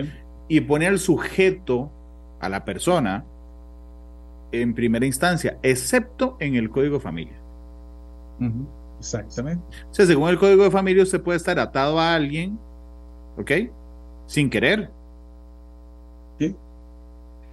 [0.48, 1.92] y, pone al sujeto,
[2.40, 3.26] a la persona,
[4.52, 7.40] en primera instancia, excepto en el Código de Familia.
[9.00, 9.64] Exactamente.
[9.90, 12.60] O sea, según el Código de Familia, usted puede estar atado a alguien,
[13.38, 13.52] ¿ok?
[14.26, 14.90] Sin querer.
[16.40, 16.56] Sí.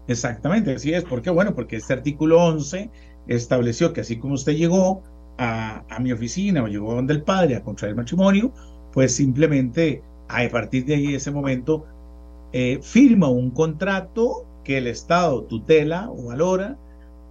[0.09, 1.05] Exactamente, así es.
[1.05, 1.31] ¿Por qué?
[1.31, 2.91] Bueno, porque este artículo 11
[3.27, 5.03] estableció que así como usted llegó
[5.39, 8.53] a, mi oficina o llegó donde el padre a contraer matrimonio,
[8.93, 11.85] pues simplemente a partir de ahí, ese momento,
[12.53, 16.79] eh, firma un contrato que el Estado tutela o valora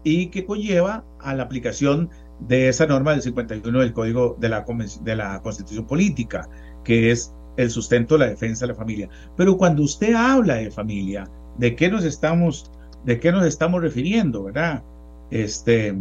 [0.03, 4.65] y que conlleva a la aplicación de esa norma del 51 del Código de la,
[5.01, 6.49] de la Constitución Política,
[6.83, 9.09] que es el sustento de la defensa de la familia.
[9.37, 12.71] Pero cuando usted habla de familia, ¿de qué nos estamos,
[13.05, 14.83] de qué nos estamos refiriendo, verdad?
[15.31, 15.95] Este,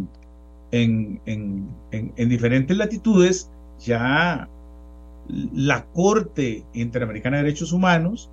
[0.71, 4.49] en, en, en, diferentes latitudes, ya
[5.27, 8.29] la Corte Interamericana de Derechos Humanos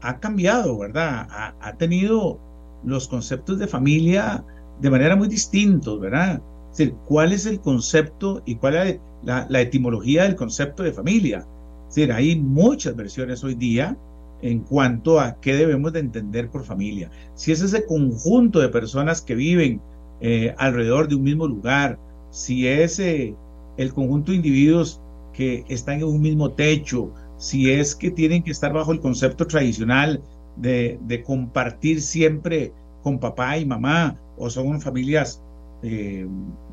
[0.00, 1.26] ha cambiado, ¿verdad?
[1.60, 2.38] Ha, tenido
[2.84, 4.44] los conceptos de familia
[4.80, 6.42] de manera muy distintos, ¿verdad?
[6.72, 11.46] Es decir, ¿cuál es el concepto y cuál es la, etimología del concepto de familia?
[11.88, 13.96] Es decir, hay muchas versiones hoy día
[14.42, 17.10] en cuanto a qué debemos de entender por familia.
[17.34, 19.80] Si es ese conjunto de personas que viven
[20.20, 21.98] eh, alrededor de un mismo lugar,
[22.30, 23.34] si es eh,
[23.78, 25.00] el conjunto de individuos
[25.34, 29.46] que están en un mismo techo, si es que tienen que estar bajo el concepto
[29.46, 30.22] tradicional
[30.56, 35.42] de, compartir siempre con papá y mamá, o son familias
[35.82, 36.26] eh,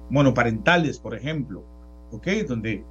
[0.09, 1.63] monoparentales, por ejemplo,
[2.11, 2.27] ¿ok?
[2.47, 2.85] Donde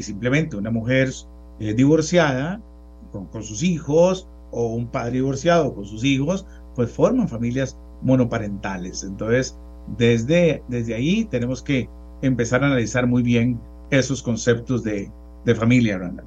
[0.00, 1.10] simplemente una mujer
[1.58, 2.62] divorciada
[3.10, 9.04] con, sus hijos o un padre divorciado con sus hijos, pues forman familias monoparentales.
[9.04, 9.58] Entonces,
[9.98, 11.88] desde, desde ahí tenemos que
[12.22, 13.60] empezar a analizar muy bien
[13.98, 15.10] esos conceptos de,
[15.44, 16.26] de familia, Randall.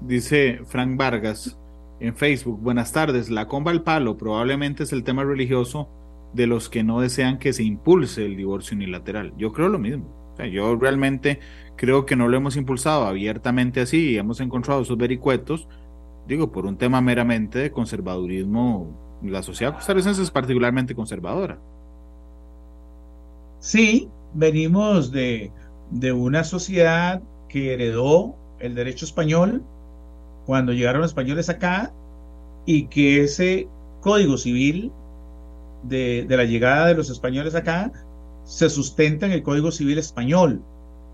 [0.00, 1.56] Dice Frank Vargas
[2.00, 5.88] en Facebook, buenas tardes, la comba al palo probablemente es el tema religioso
[6.32, 9.32] de los que no desean que se impulse el divorcio unilateral.
[9.36, 10.04] Yo creo lo mismo.
[10.52, 11.40] yo realmente
[11.76, 15.68] creo que no lo hemos impulsado abiertamente así y hemos encontrado esos vericuetos,
[16.26, 19.18] digo, por un tema meramente de conservadurismo.
[19.22, 21.58] La sociedad costarricense es particularmente conservadora.
[23.58, 25.50] Sí, venimos de,
[25.90, 29.62] de una sociedad que heredó el derecho español
[30.46, 31.92] cuando llegaron los españoles acá
[32.66, 33.68] y que ese
[34.00, 34.92] código civil
[35.82, 37.92] de, de, la llegada de los españoles acá
[38.44, 40.62] se sustenta en el Código Civil español,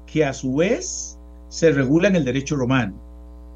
[0.07, 2.95] que a su vez se regula en el derecho romano.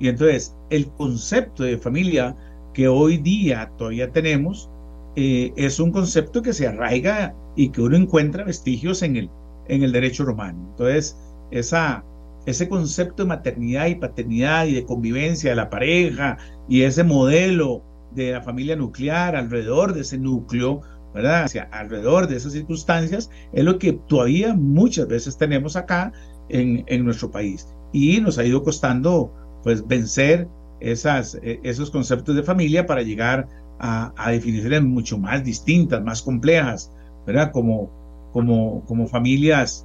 [0.01, 2.37] Y entonces el concepto de familia
[2.75, 4.69] que hoy día todavía tenemos
[5.15, 9.31] eh, es un concepto que se arraiga y que uno encuentra vestigios en el,
[9.69, 10.69] en el derecho romano.
[10.71, 11.17] Entonces,
[11.51, 12.05] esa,
[12.47, 17.83] ese concepto de maternidad y paternidad y de convivencia de la pareja y ese modelo
[18.13, 20.81] de la familia nuclear alrededor de ese núcleo,
[21.15, 21.51] ¿verdad?
[21.71, 26.13] alrededor de esas circunstancias, es lo que todavía muchas veces tenemos acá
[26.49, 27.69] en, nuestro país.
[27.93, 30.49] y nos ha ido costando pues vencer
[30.81, 36.23] esas, e, esos conceptos de familia para llegar a, a, definiciones mucho más distintas, más
[36.23, 36.93] complejas,
[37.27, 37.51] ¿verdad?
[37.53, 37.91] Como,
[38.39, 39.85] como, como familias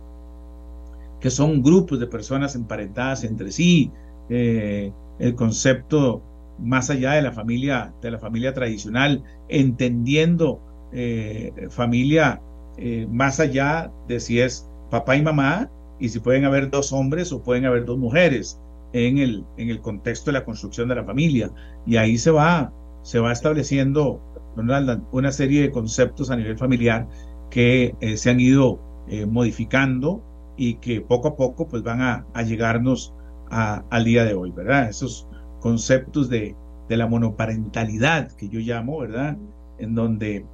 [1.20, 3.90] que son grupos de personas emparentadas entre sí,
[4.30, 6.22] eh, el concepto
[6.60, 10.62] más allá de la familia, de la familia tradicional, entendiendo
[10.92, 12.44] eh, familia
[12.78, 17.32] eh, más allá de si es papá y mamá y si pueden haber dos hombres
[17.32, 18.60] o pueden haber dos mujeres
[18.92, 21.50] en el, en el contexto de la construcción de la familia.
[21.88, 24.22] Y ahí se va, se va estableciendo
[25.12, 27.08] una serie de conceptos a nivel familiar
[27.54, 28.80] que se han ido
[29.28, 30.24] modificando
[30.58, 33.14] y que poco a poco pues van a, a llegarnos
[33.52, 34.90] a, al día de hoy, ¿verdad?
[34.90, 35.28] Esos
[35.60, 36.56] conceptos de,
[36.90, 39.38] de la monoparentalidad que yo llamo, ¿verdad?
[39.78, 40.46] En donde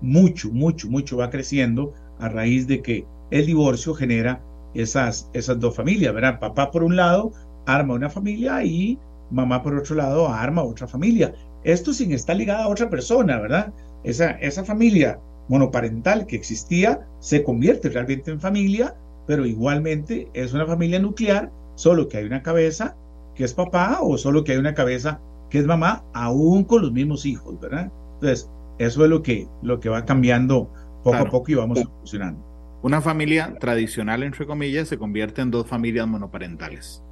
[0.00, 4.40] mucho, mucho, mucho va creciendo a raíz de que el divorcio genera
[4.74, 6.38] esas, esas dos familias, ¿verdad?
[6.38, 7.32] Papá por un lado
[7.66, 8.96] arma una familia y
[9.30, 11.34] mamá por otro lado arma otra familia.
[11.64, 13.72] Esto sin estar ligada a otra persona, ¿verdad?
[14.04, 18.94] Esa, esa familia monoparental que existía se convierte realmente en familia
[19.28, 22.96] pero igualmente es una familia nuclear, solo que hay una cabeza
[23.34, 26.92] que es papá o solo que hay una cabeza que es mamá, aún con los
[26.92, 27.92] mismos hijos, ¿verdad?
[28.14, 30.72] Entonces, eso es lo que, lo que va cambiando
[31.04, 32.42] poco a poco y vamos evolucionando.
[32.82, 37.02] Una familia tradicional, entre comillas, se convierte en dos familias monoparentales.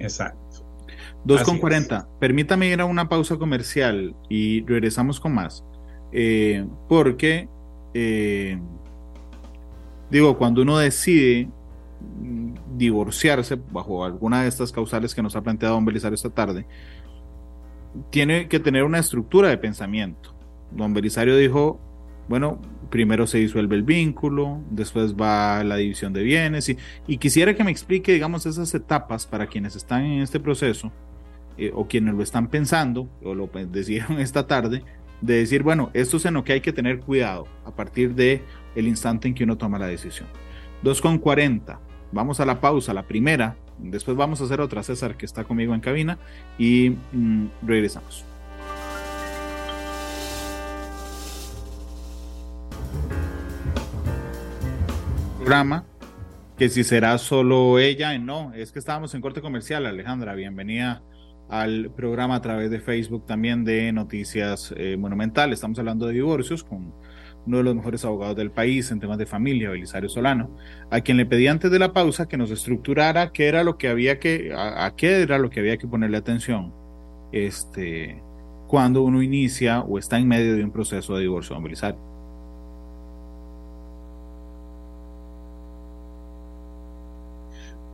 [0.00, 0.66] Exacto.
[1.24, 2.08] 2 con 40.
[2.18, 5.64] Permítame ir a una pausa comercial y regresamos con más.
[6.10, 7.48] Eh, porque
[7.94, 8.58] eh,
[10.12, 11.48] Digo, cuando uno decide
[12.20, 16.66] mm, divorciarse bajo alguna de estas causales que nos ha planteado Don Belisario esta tarde,
[18.10, 20.34] tiene que tener una estructura de pensamiento.
[20.70, 21.80] Don Belisario dijo,
[22.28, 27.64] bueno, primero se disuelve el vínculo, después va la división de bienes y, quisiera que
[27.64, 30.92] me explique, digamos, esas etapas para quienes están en este proceso
[31.56, 34.84] eh, o quienes lo están pensando o lo decidieron esta tarde,
[35.22, 38.42] de decir, bueno, esto es en lo que hay que tener cuidado a partir de
[38.74, 40.28] el instante en que uno toma la decisión.
[40.82, 41.78] 2.40.
[42.10, 43.56] Vamos a la pausa, la primera.
[43.78, 46.18] Después vamos a hacer otra, César, que está conmigo en cabina,
[46.58, 48.24] y mm, regresamos.
[55.38, 55.84] Programa
[56.58, 61.02] que si será solo ella, no, es que estábamos en corte comercial, Alejandra, bienvenida
[61.48, 65.52] al programa a través de Facebook también de Noticias eh, Monumental.
[65.52, 66.94] Estamos hablando de divorcios con
[67.46, 70.50] uno de los mejores abogados del país en temas de familia, Belisario Solano,
[70.90, 73.88] a quien le pedí antes de la pausa que nos estructurara qué era lo que
[73.88, 76.72] había que, a, qué era lo que había que ponerle atención
[77.32, 78.22] este,
[78.68, 82.00] cuando uno inicia o está en medio de un proceso de divorcio, don Belisario.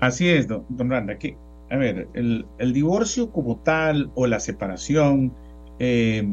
[0.01, 1.37] Así es, don, don Randa, que,
[1.71, 5.33] a ver, el, el, divorcio como tal o la separación,
[5.79, 6.27] eh,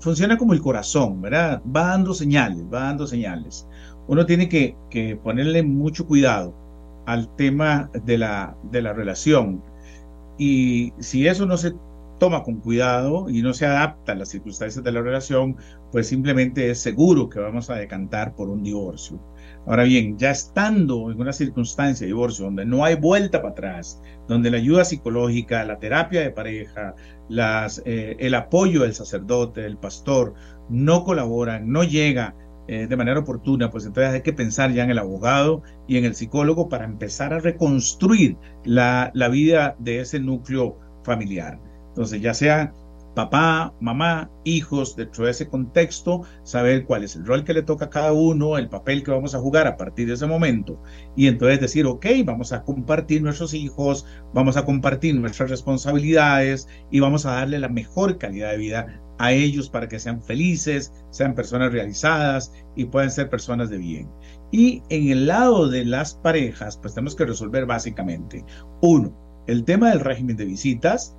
[0.00, 1.62] funciona como el corazón, ¿verdad?
[1.64, 3.66] Va dando señales, va dando señales.
[4.06, 6.54] Uno tiene que, que ponerle mucho cuidado
[7.06, 9.62] al tema de la, de la relación.
[10.38, 11.74] Y si eso no se
[12.18, 15.56] toma con cuidado y no se adapta a las circunstancias de la relación,
[15.92, 19.20] pues simplemente es seguro que vamos a decantar por un divorcio.
[19.66, 24.00] Ahora bien, ya estando en una circunstancia de divorcio donde no hay vuelta para atrás,
[24.26, 26.94] donde la ayuda psicológica, la terapia de pareja,
[27.28, 30.34] las, eh, el apoyo del sacerdote, del pastor,
[30.68, 32.34] no colaboran, no llega
[32.66, 36.04] eh, de manera oportuna, pues entonces hay que pensar ya en el abogado y en
[36.04, 41.58] el psicólogo para empezar a reconstruir la, la vida de ese núcleo familiar.
[41.98, 42.72] Entonces, ya sea
[43.16, 47.86] papá, mamá, hijos, dentro de ese contexto, saber cuál es el rol que le toca
[47.86, 50.80] a cada uno, el papel que vamos a jugar a partir de ese momento.
[51.16, 57.00] Y entonces decir, ok, vamos a compartir nuestros hijos, vamos a compartir nuestras responsabilidades y
[57.00, 61.34] vamos a darle la mejor calidad de vida a ellos para que sean felices, sean
[61.34, 64.08] personas realizadas y puedan ser personas de bien.
[64.52, 68.44] Y en el lado de las parejas, pues tenemos que resolver básicamente,
[68.82, 69.12] uno,
[69.48, 71.16] el tema del régimen de visitas,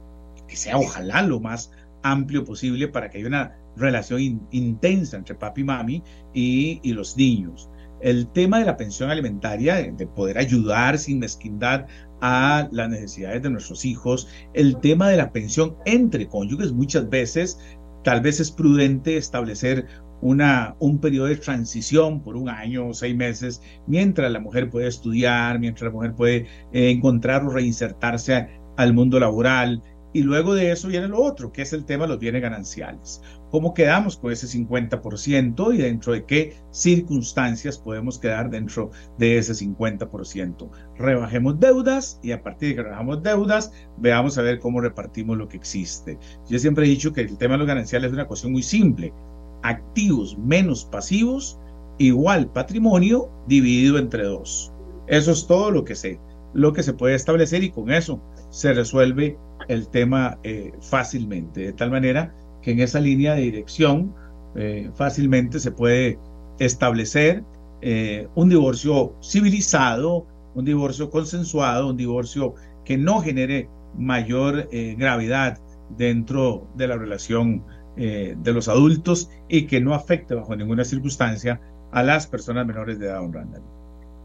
[0.49, 1.71] que sea ojalá lo más
[2.03, 7.15] amplio posible para que haya una relación intensa entre papi y mami y, y, los
[7.15, 7.69] niños.
[8.01, 11.85] El tema de la pensión alimentaria, de poder ayudar sin mezquindad
[12.21, 17.59] a las necesidades de nuestros hijos, el tema de la pensión entre cónyuges, muchas veces
[18.03, 19.85] tal vez es prudente establecer
[20.21, 24.87] una, un periodo de transición por un año o seis meses, mientras la mujer puede
[24.87, 26.35] estudiar, mientras la mujer puede
[26.73, 28.47] eh, encontrar o reinsertarse
[28.77, 32.09] al mundo laboral, Y luego de eso viene lo otro, que es el tema de
[32.09, 33.21] los bienes gananciales.
[33.51, 39.53] ¿Cómo quedamos con ese 50% y dentro de qué circunstancias podemos quedar dentro de ese
[39.53, 40.69] 50%?
[40.97, 45.47] Rebajemos deudas y a partir de que rebajamos deudas, veamos a ver cómo repartimos lo
[45.47, 46.17] que existe.
[46.47, 49.13] Yo siempre he dicho que el tema de los gananciales es una cuestión muy simple.
[49.61, 51.59] Activos menos pasivos
[51.99, 54.73] igual patrimonio dividido entre dos.
[55.07, 56.19] Eso es todo lo que se,
[56.53, 59.37] lo que se puede establecer y con eso se resuelve
[59.69, 64.13] el tema eh, fácilmente, de tal manera que en esa línea de dirección
[64.55, 66.19] eh, fácilmente se puede
[66.59, 67.43] establecer
[67.81, 75.59] eh, un divorcio civilizado, un divorcio consensuado, un divorcio que no genere mayor gravedad
[75.97, 77.63] dentro de la relación
[77.95, 81.59] de los adultos y que no afecte bajo ninguna circunstancia
[81.91, 83.63] a las personas menores de edad, Randall.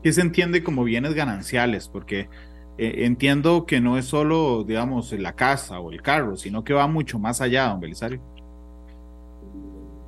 [0.02, 1.88] ¿Qué se entiende como bienes gananciales?
[1.88, 2.28] Porque
[2.76, 6.86] eh, entiendo que no es solo, digamos, la casa o el carro, sino que va
[6.86, 8.20] mucho más allá, don Belisario.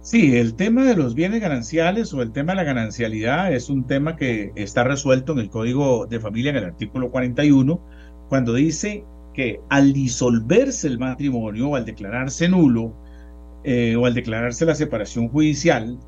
[0.01, 3.87] Sí, el tema de los bienes gananciales o el tema de la ganancialidad es un
[3.87, 7.81] tema que está resuelto en el Código de Familia en el artículo 41,
[8.29, 9.05] cuando dice
[9.35, 12.95] que al disolverse el matrimonio o al declararse nulo
[13.65, 15.99] eh, o al declararse la separación judicial,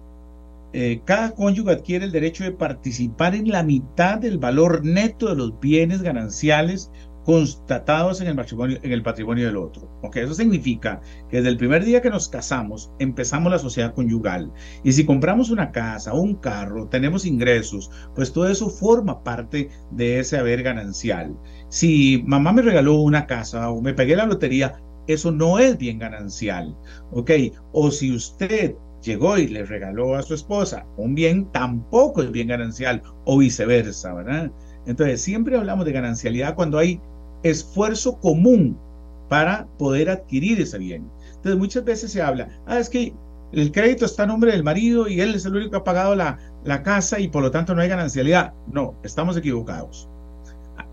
[0.73, 5.37] eh, cada cónyuge adquiere el derecho de participar en la mitad del valor neto de
[5.37, 6.91] los bienes gananciales
[7.29, 9.91] constatados en el, patrimonio, en el patrimonio del otro.
[10.03, 14.51] Okay, eso significa que desde el primer día que nos casamos empezamos la sociedad conyugal.
[14.83, 20.21] Y si compramos una casa, un carro, tenemos ingresos, pues todo eso forma parte de
[20.21, 21.37] ese haber ganancial.
[21.69, 25.99] Si mamá me regaló una casa o me pegué la lotería, eso no es bien
[25.99, 26.75] ganancial.
[27.11, 27.31] ¿Ok?
[27.73, 32.49] O si usted llegó y le regaló a su esposa un bien, tampoco es bien
[32.49, 34.51] ganancial o viceversa, ¿verdad?
[34.87, 37.01] Entonces, siempre hablamos de ganancialidad cuando hay
[37.43, 38.79] esfuerzo común
[39.29, 41.11] para poder adquirir ese bien.
[41.37, 43.15] Entonces, muchas veces se habla, ah, es que
[43.53, 46.15] el crédito está a nombre del marido y él es el único que ha pagado
[46.15, 48.53] la, la casa y por lo tanto no hay ganancialidad.
[48.71, 50.09] No, estamos equivocados.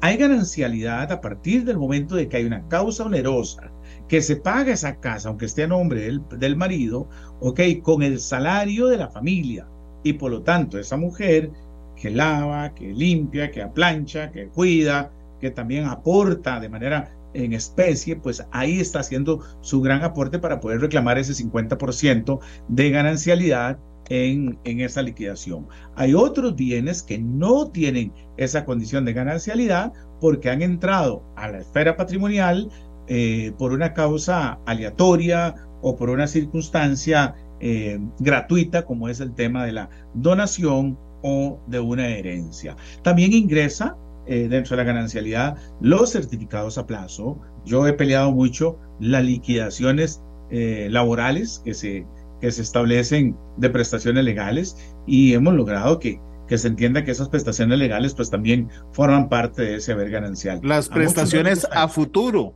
[0.01, 3.71] Hay ganancialidad a partir del momento de que hay una causa onerosa
[4.07, 8.19] que se paga esa casa, aunque esté a nombre del, del marido, ok, con el
[8.19, 9.67] salario de la familia.
[10.03, 11.51] Y por lo tanto, esa mujer
[11.95, 18.15] que lava, que limpia, que aplancha, que cuida, que también aporta de manera en especie,
[18.15, 22.39] pues ahí está haciendo su gran aporte para poder reclamar ese 50%
[22.69, 23.77] de ganancialidad
[24.09, 25.67] en, en, esa liquidación.
[25.95, 29.91] Hay otros bienes que no tienen esa condición de ganancialidad
[30.21, 32.69] porque han entrado a la esfera patrimonial
[33.07, 39.65] eh, por una causa aleatoria o por una circunstancia eh, gratuita, como es el tema
[39.65, 42.75] de la donación o de una herencia.
[43.03, 43.97] También ingresa
[44.27, 47.39] eh, dentro de la ganancialidad los certificados a plazo.
[47.65, 52.05] Yo he peleado mucho las liquidaciones laborales que se,
[52.39, 57.29] que se establecen de prestaciones legales y hemos logrado que que se entienda que esas
[57.29, 60.59] prestaciones legales pues también forman parte de ese haber ganancial.
[60.63, 62.53] Las prestaciones a futuro.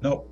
[0.00, 0.24] No,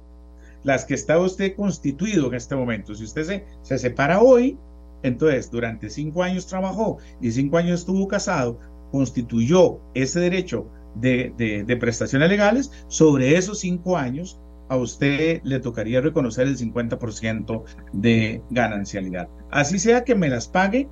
[0.65, 2.95] las que está usted constituido en este momento.
[2.95, 4.59] Si usted se, se separa hoy,
[5.03, 8.59] entonces durante cinco años trabajó y cinco años estuvo casado,
[8.91, 11.33] constituyó ese derecho de,
[11.67, 17.63] de, prestaciones legales, sobre esos cinco años a usted le tocaría reconocer el 50%
[17.93, 19.29] de ganancialidad.
[19.51, 20.89] Así sea que me las pague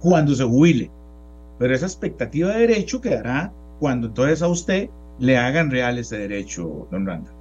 [0.00, 0.90] cuando se jubile,
[1.58, 6.86] pero esa expectativa de derecho quedará cuando entonces a usted le hagan real ese derecho,
[6.90, 7.33] don Randa.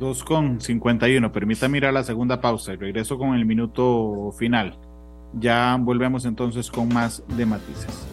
[0.00, 1.30] 2 con 51.
[1.30, 4.78] Permítame ir a la segunda pausa y regreso con el minuto final.
[5.34, 8.06] Ya volvemos entonces con más de matices.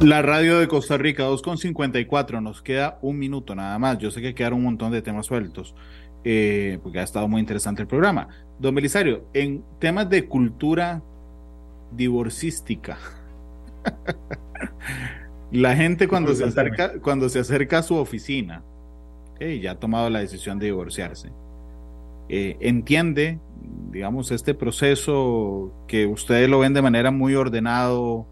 [0.00, 2.40] La radio de Costa Rica, 2 con 54.
[2.40, 3.98] Nos queda un minuto nada más.
[3.98, 5.74] Yo sé que quedaron un montón de temas sueltos.
[6.24, 8.28] Eh, porque ha estado muy interesante el programa.
[8.58, 11.02] Don Belisario, en temas de cultura
[11.92, 12.98] divorcística,
[15.52, 18.64] la gente cuando se, acerca, cuando se acerca a su oficina,
[19.40, 21.30] ya ha tomado la decisión de divorciarse.
[22.28, 23.38] Eh, entiende,
[23.90, 28.26] digamos, este proceso que ustedes lo ven de manera muy ordenado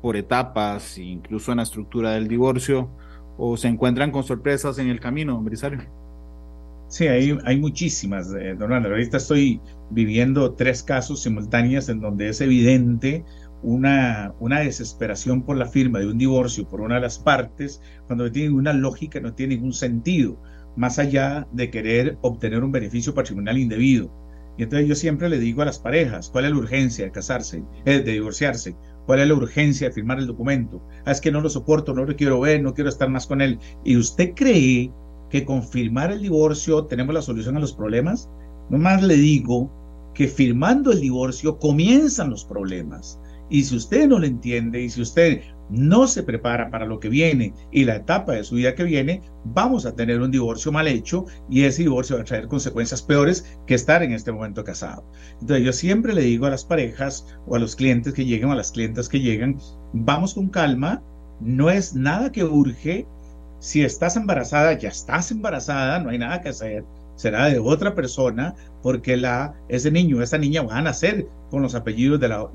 [0.00, 2.90] por etapas, incluso en la estructura del divorcio,
[3.36, 5.80] o se encuentran con sorpresas en el camino, Brisario.
[6.88, 12.40] Sí, hay, hay muchísimas, eh, don Ahorita estoy viviendo tres casos simultáneos en donde es
[12.40, 13.24] evidente
[13.64, 18.24] una, una desesperación por la firma de un divorcio por una de las partes, cuando
[18.24, 20.40] no tiene una lógica, no tiene ningún sentido,
[20.76, 24.12] más allá de querer obtener un beneficio patrimonial indebido.
[24.56, 27.64] Y entonces yo siempre le digo a las parejas, ¿cuál es la urgencia de casarse,
[27.86, 28.76] eh, de divorciarse?
[29.06, 30.80] ¿Cuál es la urgencia de firmar el documento?
[31.04, 33.40] Ah, es que no lo soporto, no lo quiero ver, no quiero estar más con
[33.40, 33.58] él.
[33.84, 34.92] Y usted cree
[35.30, 38.30] que con firmar el divorcio tenemos la solución a los problemas.
[38.70, 39.70] Nomás le digo
[40.14, 43.18] que firmando el divorcio comienzan los problemas.
[43.54, 47.08] Y si usted no lo entiende y si usted no se prepara para lo que
[47.08, 50.88] viene y la etapa de su vida que viene, vamos a tener un divorcio mal
[50.88, 55.08] hecho y ese divorcio va a traer consecuencias peores que estar en este momento casado.
[55.40, 58.54] Entonces yo siempre le digo a las parejas o a los clientes que llegan o
[58.54, 59.56] a las clientas que llegan,
[59.92, 61.00] vamos con calma,
[61.40, 63.06] no es nada que urge.
[63.60, 66.84] Si estás embarazada, ya estás embarazada, no hay nada que hacer
[67.16, 71.74] será de otra persona, porque la, ese niño, esa niña van a nacer con los
[71.74, 72.48] apellidos de la,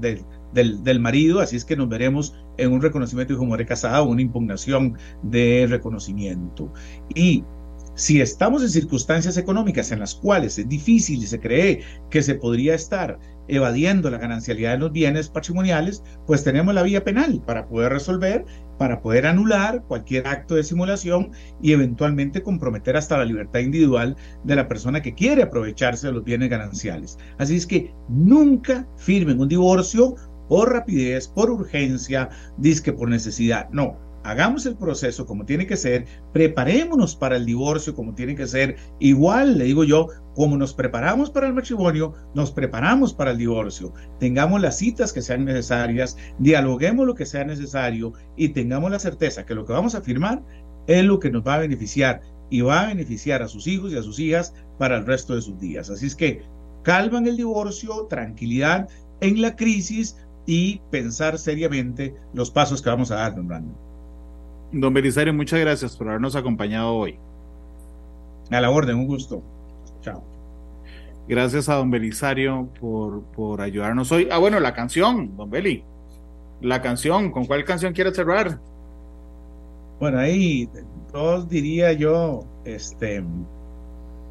[0.54, 4.10] del, del, marido, así es que nos veremos en un reconocimiento de mujer casada o
[4.10, 6.72] una impugnación de reconocimiento.
[7.14, 7.44] Y
[8.00, 12.36] si estamos en circunstancias económicas en las cuales es difícil y se cree que se
[12.36, 13.20] podría estar
[13.50, 18.46] evadiendo la ganancialidad de los bienes patrimoniales, pues tenemos la vía penal para poder resolver,
[18.78, 21.32] para poder anular cualquier acto de simulación
[21.62, 26.24] y eventualmente comprometer hasta la libertad individual de la persona que quiere aprovecharse de los
[26.24, 27.18] bienes gananciales.
[27.38, 30.16] Así es que nunca firmen un divorcio
[30.50, 33.70] por rapidez, por urgencia, disque por necesidad.
[33.70, 38.48] No, hagamos el proceso como tiene que ser, preparémonos para el divorcio como tiene que
[38.48, 38.76] ser.
[39.00, 43.94] Igual, le digo yo, como nos preparamos para el matrimonio, nos preparamos para el divorcio.
[44.20, 49.46] Tengamos las citas que sean necesarias, dialoguemos lo que sea necesario y tengamos la certeza
[49.46, 50.44] que lo que vamos a firmar
[50.88, 53.98] es lo que nos va a beneficiar y va a beneficiar a sus hijos y
[53.98, 55.90] a sus hijas para el resto de sus días.
[55.92, 56.42] Así es que
[56.84, 58.90] calman el divorcio, tranquilidad
[59.22, 60.18] en la crisis
[60.50, 63.76] y pensar seriamente los pasos que vamos a dar, don Brandon.
[64.72, 67.20] Don Belisario, muchas gracias por habernos acompañado hoy.
[68.50, 69.44] A la orden, un gusto.
[70.02, 70.24] Chao.
[71.28, 74.28] Gracias a don Belisario por, por ayudarnos hoy.
[74.32, 75.84] Ah, bueno, la canción, don Beli.
[76.62, 78.60] La canción, ¿con cuál canción quiere cerrar?
[80.00, 80.68] Bueno, ahí
[81.12, 83.24] todos diría yo, este,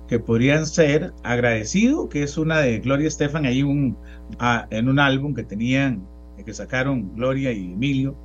[0.09, 3.96] que podrían ser Agradecido, que es una de Gloria Estefan, ahí un,
[4.38, 6.06] ah, en un álbum que tenían,
[6.44, 8.16] que sacaron Gloria y Emilio,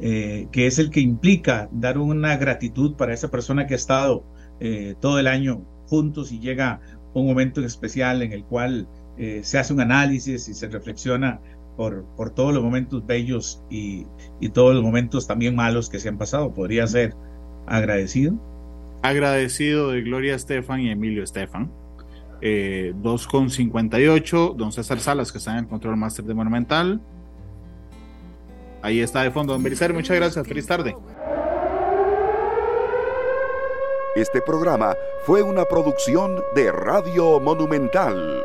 [0.00, 4.24] eh, que es el que implica dar una gratitud para esa persona que ha estado
[4.60, 6.80] eh, todo el año juntos y llega
[7.14, 11.40] un momento especial en el cual eh, se hace un análisis y se reflexiona
[11.76, 14.06] por, por todos los momentos bellos y,
[14.40, 16.52] y, todos los momentos también malos que se han pasado.
[16.52, 17.14] Podría ser
[17.66, 18.38] agradecido.
[19.02, 21.70] Agradecido de Gloria Estefan y Emilio Estefan.
[22.40, 24.54] Eh, 2,58.
[24.54, 27.00] Don César Salas, que está en el control máster de Monumental.
[28.82, 29.94] Ahí está de fondo, don Belisario.
[29.94, 30.46] Muchas gracias.
[30.46, 30.96] Feliz tarde.
[34.14, 38.42] Este programa fue una producción de Radio Monumental.